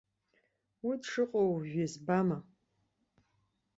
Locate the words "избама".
1.83-2.37